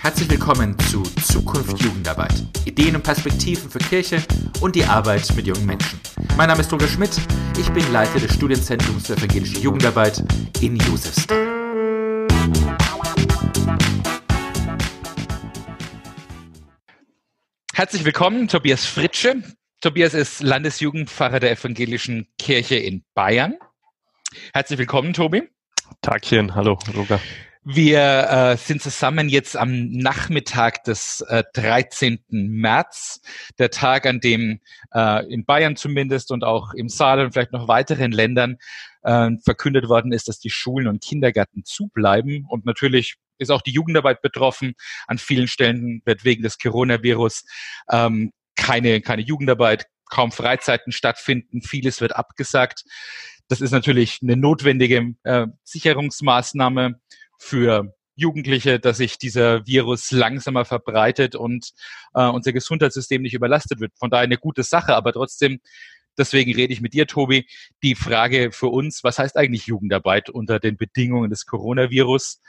[0.00, 2.32] Herzlich willkommen zu Zukunft Jugendarbeit.
[2.64, 4.22] Ideen und Perspektiven für Kirche
[4.60, 5.98] und die Arbeit mit jungen Menschen.
[6.36, 7.20] Mein Name ist Roger Schmidt.
[7.58, 10.22] Ich bin Leiter des Studienzentrums für evangelische Jugendarbeit
[10.60, 11.36] in Josefstadt.
[17.74, 19.42] Herzlich willkommen, Tobias Fritsche.
[19.80, 23.54] Tobias ist Landesjugendpfarrer der Evangelischen Kirche in Bayern.
[24.52, 25.42] Herzlich willkommen, Tobi.
[26.02, 27.20] Tagchen, hallo, Roger.
[27.70, 32.18] Wir äh, sind zusammen jetzt am Nachmittag des äh, 13.
[32.30, 33.20] März,
[33.58, 34.60] der Tag, an dem
[34.94, 38.56] äh, in Bayern zumindest und auch im Saal und vielleicht noch weiteren Ländern
[39.02, 42.46] äh, verkündet worden ist, dass die Schulen und Kindergärten zubleiben.
[42.48, 44.72] Und natürlich ist auch die Jugendarbeit betroffen.
[45.06, 47.44] An vielen Stellen wird wegen des Coronavirus
[47.90, 51.60] ähm, keine, keine Jugendarbeit, kaum Freizeiten stattfinden.
[51.60, 52.84] Vieles wird abgesagt.
[53.48, 56.98] Das ist natürlich eine notwendige äh, Sicherungsmaßnahme
[57.38, 61.70] für Jugendliche, dass sich dieser Virus langsamer verbreitet und
[62.14, 63.92] äh, unser Gesundheitssystem nicht überlastet wird.
[63.96, 65.60] Von daher eine gute Sache, aber trotzdem,
[66.18, 67.46] deswegen rede ich mit dir, Tobi,
[67.84, 72.40] die Frage für uns, was heißt eigentlich Jugendarbeit unter den Bedingungen des Coronavirus?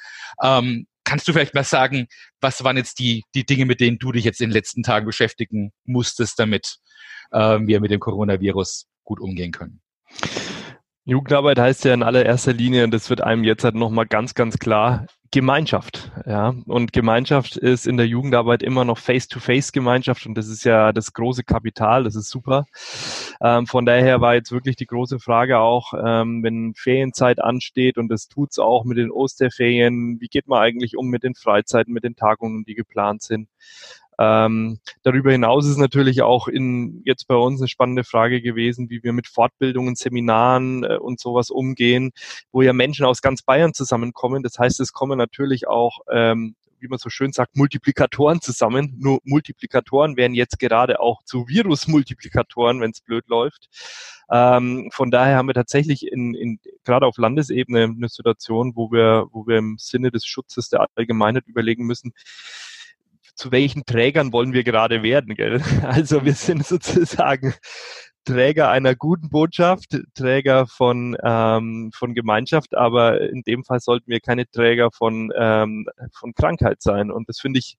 [0.44, 2.08] Ähm, kannst du vielleicht mal sagen,
[2.42, 5.06] was waren jetzt die, die Dinge, mit denen du dich jetzt in den letzten Tagen
[5.06, 6.78] beschäftigen musstest, damit
[7.32, 9.82] äh, wir mit dem Coronavirus gut umgehen können?
[11.10, 14.60] Jugendarbeit heißt ja in allererster Linie, und das wird einem jetzt halt nochmal ganz, ganz
[14.60, 16.12] klar, Gemeinschaft.
[16.26, 21.14] Ja, und Gemeinschaft ist in der Jugendarbeit immer noch Face-to-Face-Gemeinschaft und das ist ja das
[21.14, 22.66] große Kapital, das ist super.
[23.40, 28.10] Ähm, von daher war jetzt wirklich die große Frage auch, ähm, wenn Ferienzeit ansteht und
[28.10, 32.04] das tut's auch mit den Osterferien, wie geht man eigentlich um mit den Freizeiten, mit
[32.04, 33.50] den Tagungen, die geplant sind?
[34.20, 39.02] Ähm, darüber hinaus ist natürlich auch in jetzt bei uns eine spannende Frage gewesen, wie
[39.02, 42.12] wir mit Fortbildungen, Seminaren äh, und sowas umgehen,
[42.52, 44.44] wo ja Menschen aus ganz Bayern zusammenkommen.
[44.44, 48.96] Das heißt, es kommen natürlich auch ähm, wie man so schön sagt, Multiplikatoren zusammen.
[49.00, 53.68] Nur Multiplikatoren werden jetzt gerade auch zu Virusmultiplikatoren, wenn es blöd läuft.
[54.32, 59.26] Ähm, von daher haben wir tatsächlich in, in gerade auf Landesebene eine Situation, wo wir,
[59.32, 62.14] wo wir im Sinne des Schutzes der Allgemeinheit überlegen müssen,
[63.40, 65.36] zu welchen Trägern wollen wir gerade werden.
[65.36, 65.62] Gell?
[65.84, 67.54] Also wir sind sozusagen
[68.26, 74.20] Träger einer guten Botschaft, Träger von, ähm, von Gemeinschaft, aber in dem Fall sollten wir
[74.20, 77.12] keine Träger von, ähm, von Krankheit sein.
[77.12, 77.78] Und das finde ich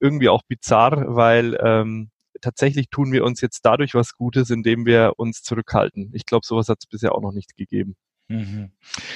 [0.00, 2.10] irgendwie auch bizarr, weil ähm,
[2.40, 6.10] tatsächlich tun wir uns jetzt dadurch was Gutes, indem wir uns zurückhalten.
[6.12, 7.96] Ich glaube, sowas hat es bisher auch noch nicht gegeben.
[8.28, 8.70] Mhm.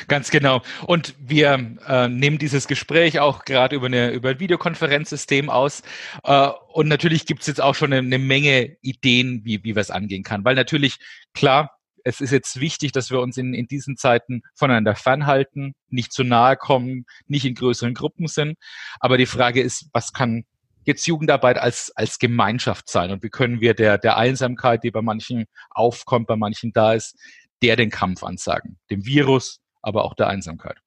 [0.08, 0.62] Ganz genau.
[0.86, 5.82] Und wir äh, nehmen dieses Gespräch auch gerade über, eine, über ein Videokonferenzsystem aus.
[6.24, 9.82] Äh, und natürlich gibt es jetzt auch schon eine, eine Menge Ideen, wie, wie wir
[9.82, 10.44] es angehen kann.
[10.46, 10.98] Weil natürlich,
[11.34, 16.12] klar, es ist jetzt wichtig, dass wir uns in, in diesen Zeiten voneinander fernhalten, nicht
[16.12, 18.56] zu nahe kommen, nicht in größeren Gruppen sind.
[18.98, 20.44] Aber die Frage ist, was kann
[20.84, 23.10] jetzt Jugendarbeit als, als Gemeinschaft sein?
[23.10, 27.16] Und wie können wir der, der Einsamkeit, die bei manchen aufkommt, bei manchen da ist,
[27.62, 28.78] der den Kampf ansagen.
[28.90, 30.78] Dem Virus, aber auch der Einsamkeit.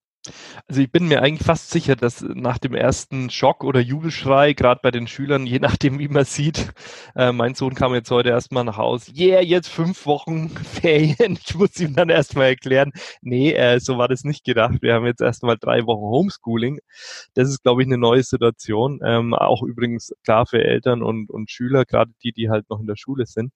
[0.67, 4.79] Also ich bin mir eigentlich fast sicher, dass nach dem ersten Schock oder Jubelschrei, gerade
[4.81, 6.73] bei den Schülern, je nachdem wie man sieht,
[7.15, 10.49] äh, mein Sohn kam jetzt heute erstmal nach Hause, yeah, jetzt fünf Wochen
[10.81, 11.37] Ferien.
[11.45, 12.91] Ich muss ihm dann erstmal erklären,
[13.21, 14.81] nee, äh, so war das nicht gedacht.
[14.81, 16.79] Wir haben jetzt erstmal drei Wochen Homeschooling.
[17.35, 18.99] Das ist, glaube ich, eine neue Situation.
[19.05, 22.87] Ähm, auch übrigens klar für Eltern und, und Schüler, gerade die, die halt noch in
[22.87, 23.51] der Schule sind.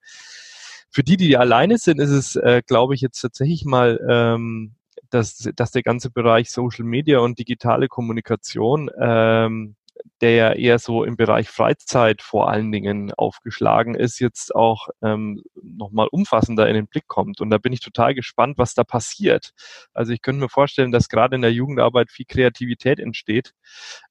[0.92, 4.76] Für die, die alleine sind, ist es, äh, glaube ich, jetzt tatsächlich mal, ähm,
[5.10, 9.76] dass, dass der ganze Bereich Social Media und digitale Kommunikation ähm,
[10.22, 15.44] der ja eher so im Bereich Freizeit vor allen Dingen aufgeschlagen ist, jetzt auch ähm,
[15.62, 17.42] nochmal umfassender in den Blick kommt.
[17.42, 19.52] Und da bin ich total gespannt, was da passiert.
[19.94, 23.54] Also ich könnte mir vorstellen, dass gerade in der Jugendarbeit viel Kreativität entsteht,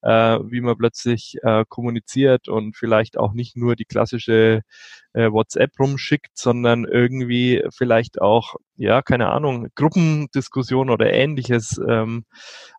[0.03, 4.63] äh, wie man plötzlich äh, kommuniziert und vielleicht auch nicht nur die klassische
[5.19, 12.25] äh, WhatsApp rumschickt, sondern irgendwie vielleicht auch, ja, keine Ahnung, Gruppendiskussion oder ähnliches ähm,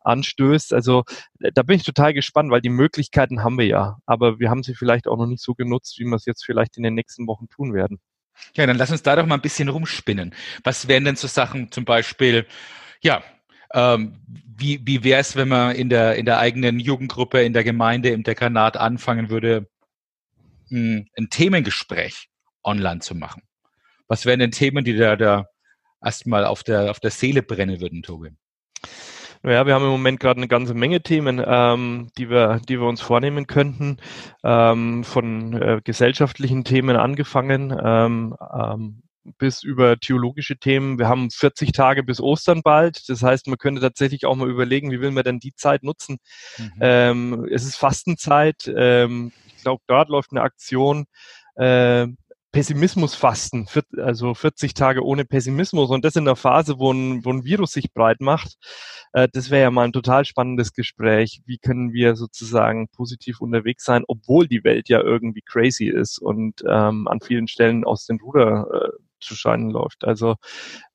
[0.03, 0.73] anstößt.
[0.73, 1.03] Also
[1.41, 4.63] äh, da bin ich total gespannt, weil die Möglichkeiten haben wir ja, aber wir haben
[4.63, 7.27] sie vielleicht auch noch nicht so genutzt, wie wir es jetzt vielleicht in den nächsten
[7.27, 7.99] Wochen tun werden.
[8.53, 10.33] Ja, dann lass uns da doch mal ein bisschen rumspinnen.
[10.63, 12.47] Was wären denn so Sachen zum Beispiel,
[13.01, 13.21] ja,
[13.73, 14.15] ähm,
[14.55, 18.09] wie, wie wäre es, wenn man in der, in der eigenen Jugendgruppe, in der Gemeinde,
[18.09, 19.67] im Dekanat anfangen würde,
[20.71, 22.28] ein, ein Themengespräch
[22.63, 23.43] online zu machen?
[24.07, 25.45] Was wären denn Themen, die da, da
[26.03, 28.31] erstmal auf der, auf der Seele brennen würden, Tobi?
[29.41, 32.87] Naja, wir haben im Moment gerade eine ganze Menge Themen, ähm, die, wir, die wir
[32.87, 33.97] uns vornehmen könnten,
[34.43, 39.03] ähm, von äh, gesellschaftlichen Themen angefangen, ähm, ähm,
[39.37, 40.99] bis über theologische Themen.
[40.99, 43.07] Wir haben 40 Tage bis Ostern bald.
[43.07, 46.17] Das heißt, man könnte tatsächlich auch mal überlegen, wie will man denn die Zeit nutzen.
[46.57, 46.71] Mhm.
[46.81, 48.71] Ähm, es ist Fastenzeit.
[48.75, 51.05] Ähm, ich glaube, dort läuft eine Aktion.
[51.55, 52.07] Äh,
[52.51, 53.67] Pessimismus fasten,
[53.97, 57.73] also 40 Tage ohne Pessimismus und das in der Phase, wo ein, wo ein Virus
[57.73, 58.57] sich breit macht.
[59.13, 61.41] Äh, das wäre ja mal ein total spannendes Gespräch.
[61.45, 66.63] Wie können wir sozusagen positiv unterwegs sein, obwohl die Welt ja irgendwie crazy ist und
[66.67, 70.03] ähm, an vielen Stellen aus den Ruder äh, zu scheinen läuft.
[70.05, 70.35] Also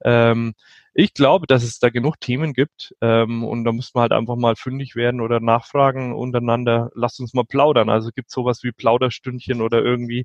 [0.05, 0.55] ähm,
[0.95, 4.37] ich glaube, dass es da genug Themen gibt ähm, und da müssen wir halt einfach
[4.37, 6.91] mal fündig werden oder nachfragen untereinander.
[6.95, 7.91] Lasst uns mal plaudern.
[7.91, 10.25] Also gibt sowas wie Plauderstündchen oder irgendwie.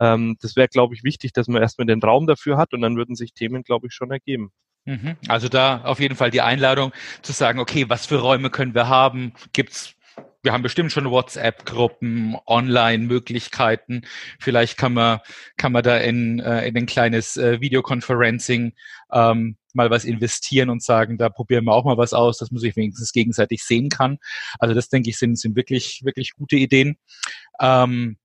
[0.00, 2.96] Ähm, das wäre, glaube ich, wichtig, dass man erstmal den Raum dafür hat und dann
[2.96, 4.52] würden sich Themen, glaube ich, schon ergeben.
[4.86, 5.16] Mhm.
[5.28, 8.88] Also da auf jeden Fall die Einladung zu sagen, okay, was für Räume können wir
[8.88, 9.34] haben?
[9.52, 9.96] Gibt's
[10.42, 14.02] wir haben bestimmt schon WhatsApp-Gruppen, Online-Möglichkeiten.
[14.38, 15.18] Vielleicht kann man,
[15.56, 18.72] kann man da in, äh, in ein kleines äh, Videoconferencing
[19.12, 22.60] ähm, mal was investieren und sagen, da probieren wir auch mal was aus, dass man
[22.60, 24.18] sich wenigstens gegenseitig sehen kann.
[24.58, 26.96] Also das denke ich sind, sind wirklich, wirklich gute Ideen.
[27.60, 28.16] Ähm,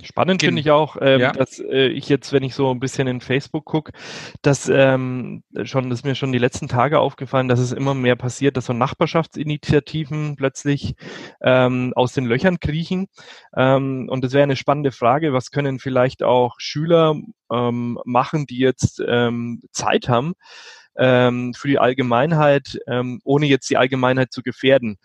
[0.00, 1.32] Spannend finde ich auch, ähm, ja.
[1.32, 3.92] dass äh, ich jetzt, wenn ich so ein bisschen in Facebook gucke,
[4.40, 8.16] dass ähm, schon, das ist mir schon die letzten Tage aufgefallen, dass es immer mehr
[8.16, 10.94] passiert, dass so Nachbarschaftsinitiativen plötzlich
[11.42, 13.08] ähm, aus den Löchern kriechen.
[13.54, 17.14] Ähm, und das wäre eine spannende Frage, was können vielleicht auch Schüler
[17.52, 20.32] ähm, machen, die jetzt ähm, Zeit haben,
[20.96, 24.96] ähm, für die Allgemeinheit, ähm, ohne jetzt die Allgemeinheit zu gefährden.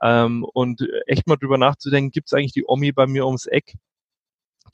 [0.00, 3.74] Ähm, und echt mal drüber nachzudenken, gibt es eigentlich die Omi bei mir ums Eck,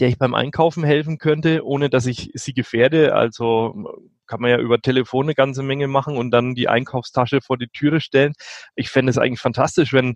[0.00, 3.14] der ich beim Einkaufen helfen könnte, ohne dass ich sie gefährde.
[3.14, 3.74] Also
[4.26, 7.68] kann man ja über Telefon eine ganze Menge machen und dann die Einkaufstasche vor die
[7.68, 8.32] Türe stellen.
[8.74, 10.14] Ich fände es eigentlich fantastisch, wenn,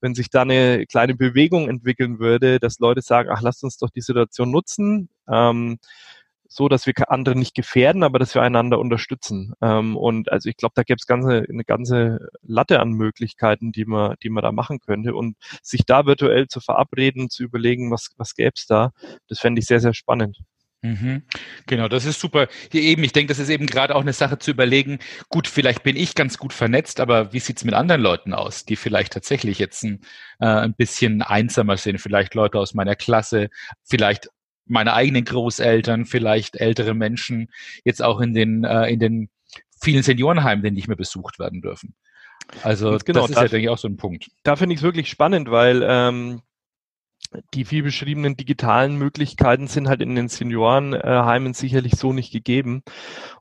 [0.00, 3.90] wenn sich da eine kleine Bewegung entwickeln würde, dass Leute sagen, ach, lasst uns doch
[3.90, 5.10] die Situation nutzen.
[5.30, 5.78] Ähm,
[6.48, 9.52] so, dass wir andere nicht gefährden, aber dass wir einander unterstützen.
[9.60, 13.84] Ähm, und also ich glaube, da gäbe es ganze, eine ganze Latte an Möglichkeiten, die
[13.84, 15.14] man, die man da machen könnte.
[15.14, 18.92] Und sich da virtuell zu verabreden, zu überlegen, was, was gäbe es da,
[19.28, 20.38] das fände ich sehr, sehr spannend.
[20.82, 21.22] Mhm.
[21.66, 22.46] Genau, das ist super.
[22.70, 25.82] Hier eben, ich denke, das ist eben gerade auch eine Sache zu überlegen, gut, vielleicht
[25.82, 29.58] bin ich ganz gut vernetzt, aber wie sieht's mit anderen Leuten aus, die vielleicht tatsächlich
[29.58, 30.00] jetzt ein,
[30.38, 33.48] äh, ein bisschen einsamer sind, vielleicht Leute aus meiner Klasse,
[33.82, 34.28] vielleicht
[34.68, 37.48] meine eigenen Großeltern, vielleicht ältere Menschen,
[37.84, 39.28] jetzt auch in den, äh, in den
[39.80, 41.94] vielen Seniorenheimen, die nicht mehr besucht werden dürfen.
[42.62, 44.30] Also genau, das ist da, ja, denke ich, auch so ein Punkt.
[44.42, 46.42] Da finde ich es wirklich spannend, weil ähm,
[47.54, 52.82] die viel beschriebenen digitalen Möglichkeiten sind halt in den Seniorenheimen sicherlich so nicht gegeben.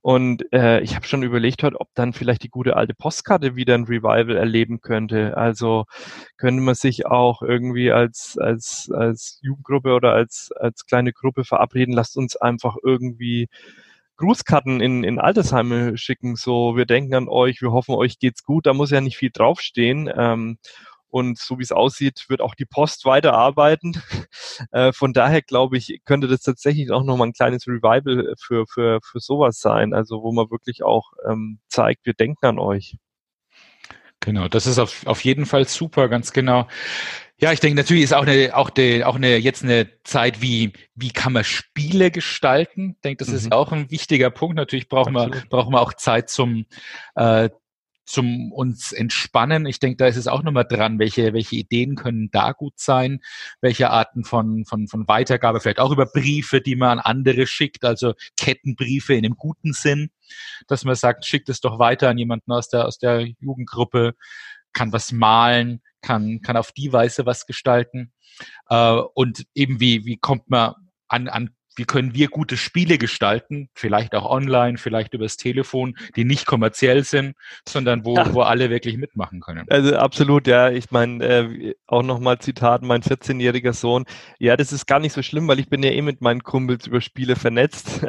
[0.01, 3.75] Und äh, ich habe schon überlegt heute, ob dann vielleicht die gute alte Postkarte wieder
[3.75, 5.37] ein Revival erleben könnte.
[5.37, 5.85] Also
[6.37, 11.93] könnte man sich auch irgendwie als, als, als Jugendgruppe oder als, als kleine Gruppe verabreden,
[11.93, 13.47] lasst uns einfach irgendwie
[14.17, 16.35] Grußkarten in, in Altersheime schicken.
[16.35, 18.65] So, wir denken an euch, wir hoffen, euch geht's gut.
[18.65, 20.09] Da muss ja nicht viel draufstehen.
[20.15, 20.57] Ähm,
[21.09, 24.01] und so wie es aussieht, wird auch die Post weiterarbeiten.
[24.71, 28.99] Äh, von daher glaube ich, könnte das tatsächlich auch nochmal ein kleines Revival für, für,
[29.03, 29.93] für sowas sein.
[29.93, 32.97] Also wo man wirklich auch ähm, zeigt, wir denken an euch.
[34.19, 36.67] Genau, das ist auf, auf jeden Fall super, ganz genau.
[37.39, 40.73] Ja, ich denke, natürlich ist auch eine, auch die, auch eine, jetzt eine Zeit, wie,
[40.95, 42.93] wie kann man Spiele gestalten?
[42.95, 43.35] Ich denke, das mhm.
[43.35, 44.55] ist auch ein wichtiger Punkt.
[44.55, 46.65] Natürlich brauchen wir, brauchen wir auch Zeit zum,
[47.15, 47.49] äh,
[48.07, 49.65] zum uns entspannen.
[49.65, 53.19] Ich denke, da ist es auch nochmal dran, welche, welche Ideen können da gut sein,
[53.61, 57.83] welche Arten von, von, von Weitergabe, vielleicht auch über Briefe, die man an andere schickt,
[57.83, 60.09] also Kettenbriefe in einem guten Sinn,
[60.67, 64.15] dass man sagt, schickt es doch weiter an jemanden aus der, aus der Jugendgruppe,
[64.71, 68.13] kann was malen, kann, kann auf die Weise was gestalten.
[68.69, 70.75] Äh, und eben wie, wie kommt man
[71.09, 76.25] an, an wie können wir gute Spiele gestalten, vielleicht auch online, vielleicht übers Telefon, die
[76.25, 77.35] nicht kommerziell sind,
[77.67, 78.33] sondern wo, ja.
[78.33, 79.65] wo alle wirklich mitmachen können.
[79.69, 80.69] Also absolut, ja.
[80.71, 84.05] Ich meine, äh, auch nochmal Zitat, mein 14-jähriger Sohn.
[84.39, 86.87] Ja, das ist gar nicht so schlimm, weil ich bin ja eh mit meinen Kumpels
[86.87, 88.01] über Spiele vernetzt.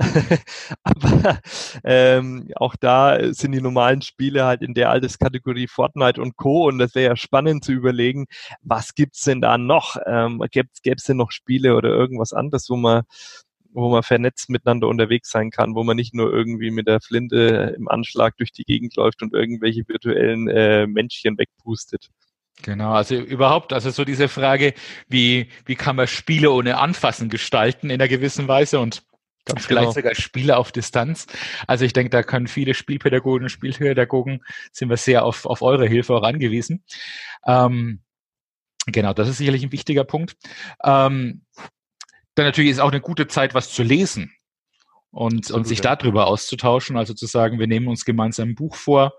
[0.82, 1.38] Aber
[1.84, 6.68] ähm, auch da sind die normalen Spiele halt in der Alterskategorie Fortnite und Co.
[6.68, 8.26] Und das wäre ja spannend zu überlegen,
[8.62, 9.96] was gibt's denn da noch?
[10.06, 13.02] Ähm, Gäbe es denn noch Spiele oder irgendwas anderes, wo man
[13.82, 17.74] wo man vernetzt miteinander unterwegs sein kann, wo man nicht nur irgendwie mit der Flinte
[17.76, 22.08] im Anschlag durch die Gegend läuft und irgendwelche virtuellen äh, Männchen wegpustet.
[22.62, 24.74] Genau, also überhaupt, also so diese Frage,
[25.08, 29.02] wie, wie kann man Spiele ohne Anfassen gestalten in einer gewissen Weise und
[29.44, 29.92] Ganz vielleicht genau.
[29.92, 31.26] sogar Spiele auf Distanz.
[31.66, 35.86] Also ich denke, da können viele Spielpädagogen und Spielpädagogen, sind wir sehr auf, auf eure
[35.86, 36.84] Hilfe auch angewiesen.
[37.46, 38.02] Ähm,
[38.86, 40.36] genau, das ist sicherlich ein wichtiger Punkt.
[40.84, 41.46] Ähm,
[42.38, 44.32] dann natürlich ist auch eine gute Zeit, was zu lesen.
[45.10, 46.96] und, und sich darüber auszutauschen.
[46.96, 49.14] Also zu sagen, wir nehmen uns gemeinsam ein Buch vor,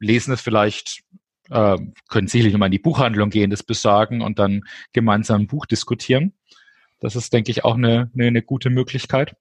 [0.00, 1.02] lesen es vielleicht,
[1.50, 1.76] äh,
[2.08, 6.34] können sicherlich nochmal in die Buchhandlung gehen, das besagen und dann gemeinsam ein Buch diskutieren.
[7.00, 9.34] Das ist, denke ich, auch eine, eine, eine gute Möglichkeit.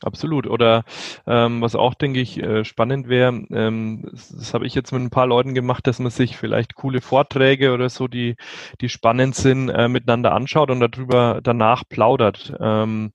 [0.00, 0.46] Absolut.
[0.48, 0.84] Oder
[1.26, 5.00] ähm, was auch, denke ich, äh, spannend wäre, ähm, das, das habe ich jetzt mit
[5.02, 8.34] ein paar Leuten gemacht, dass man sich vielleicht coole Vorträge oder so, die,
[8.80, 12.52] die spannend sind, äh, miteinander anschaut und darüber danach plaudert.
[12.58, 13.12] Ähm,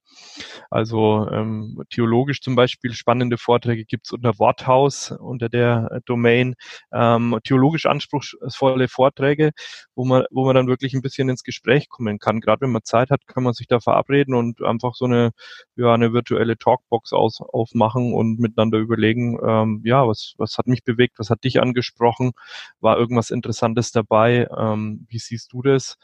[0.69, 6.55] also ähm, theologisch zum Beispiel spannende Vorträge gibt's unter Worthaus, unter der Domain.
[6.93, 9.51] Ähm, theologisch anspruchsvolle Vorträge,
[9.95, 12.39] wo man, wo man dann wirklich ein bisschen ins Gespräch kommen kann.
[12.39, 15.31] Gerade wenn man Zeit hat, kann man sich da verabreden und einfach so eine,
[15.75, 20.83] ja, eine virtuelle Talkbox aus, aufmachen und miteinander überlegen, ähm, ja, was, was hat mich
[20.83, 22.31] bewegt, was hat dich angesprochen,
[22.79, 25.97] war irgendwas Interessantes dabei, ähm, wie siehst du das?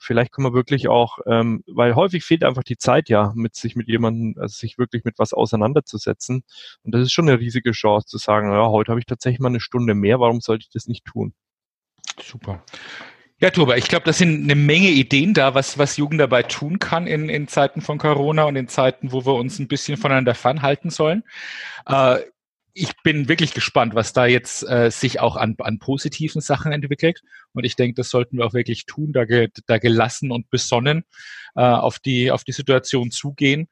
[0.00, 3.76] vielleicht kann man wirklich auch, ähm, weil häufig fehlt einfach die Zeit ja, mit sich
[3.76, 6.42] mit jemandem, also sich wirklich mit was auseinanderzusetzen.
[6.82, 9.48] Und das ist schon eine riesige Chance zu sagen, ja, heute habe ich tatsächlich mal
[9.48, 11.34] eine Stunde mehr, warum sollte ich das nicht tun?
[12.20, 12.64] Super.
[13.42, 16.78] Ja, Toba, ich glaube, das sind eine Menge Ideen da, was, was Jugend dabei tun
[16.78, 20.34] kann in, in Zeiten von Corona und in Zeiten, wo wir uns ein bisschen voneinander
[20.34, 21.24] fernhalten sollen.
[21.86, 22.18] Äh,
[22.74, 27.22] ich bin wirklich gespannt, was da jetzt äh, sich auch an, an positiven Sachen entwickelt.
[27.54, 31.04] Und ich denke, das sollten wir auch wirklich tun, da, ge, da gelassen und besonnen
[31.56, 33.68] äh, auf, die, auf die Situation zugehen,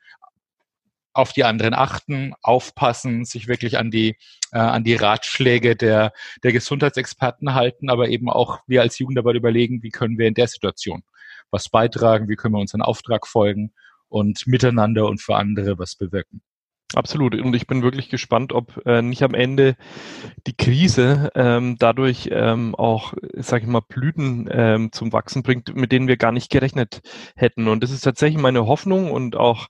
[1.19, 4.17] auf die anderen achten, aufpassen, sich wirklich an die,
[4.53, 6.13] äh, an die Ratschläge der,
[6.45, 10.49] der Gesundheitsexperten halten, aber eben auch wir als Jugendarbeit überlegen, wie können wir in der
[10.49, 11.03] Situation
[11.51, 13.73] was beitragen, wie können wir unseren Auftrag folgen
[14.09, 16.41] und miteinander und für andere was bewirken.
[16.95, 17.35] Absolut.
[17.35, 19.77] Und ich bin wirklich gespannt, ob äh, nicht am Ende
[20.47, 25.93] die Krise ähm, dadurch ähm, auch, sage ich mal, Blüten ähm, zum Wachsen bringt, mit
[25.93, 27.03] denen wir gar nicht gerechnet
[27.37, 27.69] hätten.
[27.69, 29.67] Und das ist tatsächlich meine Hoffnung und auch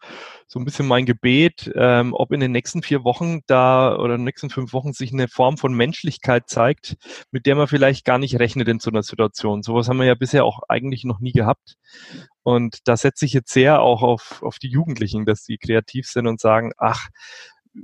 [0.50, 4.22] so ein bisschen mein Gebet, ähm, ob in den nächsten vier Wochen da oder in
[4.22, 6.96] den nächsten fünf Wochen sich eine Form von Menschlichkeit zeigt,
[7.30, 9.62] mit der man vielleicht gar nicht rechnet in so einer Situation.
[9.62, 11.74] Sowas haben wir ja bisher auch eigentlich noch nie gehabt.
[12.42, 16.26] Und da setze ich jetzt sehr auch auf, auf die Jugendlichen, dass sie kreativ sind
[16.26, 17.08] und sagen, ach,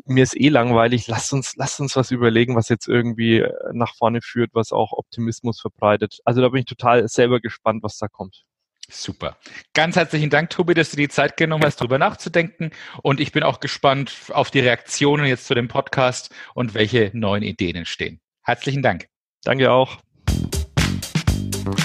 [0.06, 3.94] mir ist eh langweilig, lasst uns, lasst uns was überlegen, was jetzt irgendwie äh, nach
[3.94, 6.20] vorne führt, was auch Optimismus verbreitet.
[6.24, 8.44] Also da bin ich total selber gespannt, was da kommt.
[8.90, 9.38] Super.
[9.72, 12.70] Ganz herzlichen Dank, Tobi, dass du die Zeit genommen hast, darüber nachzudenken.
[13.02, 17.42] Und ich bin auch gespannt auf die Reaktionen jetzt zu dem Podcast und welche neuen
[17.42, 18.20] Ideen entstehen.
[18.42, 19.08] Herzlichen Dank.
[19.42, 19.98] Danke auch.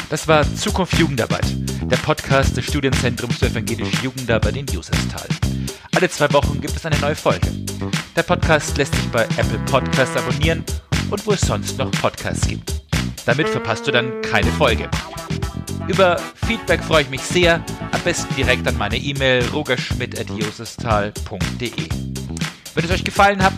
[0.09, 1.45] Das war Zukunft Jugendarbeit,
[1.89, 5.27] der Podcast des Studienzentrums für evangelische Jugendarbeit in Josefsthal.
[5.95, 7.47] Alle zwei Wochen gibt es eine neue Folge.
[8.15, 10.65] Der Podcast lässt sich bei Apple Podcasts abonnieren
[11.09, 12.81] und wo es sonst noch Podcasts gibt.
[13.25, 14.89] Damit verpasst du dann keine Folge.
[15.87, 17.63] Über Feedback freue ich mich sehr.
[17.91, 21.71] Am besten direkt an meine E-Mail rogerschmidt.josestal.de.
[22.75, 23.53] Wenn es euch gefallen hat,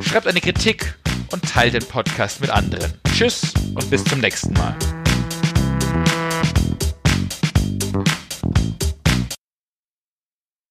[0.00, 0.96] schreibt eine Kritik
[1.30, 2.94] und teilt den Podcast mit anderen.
[3.16, 4.74] Tschüss und bis zum nächsten Mal.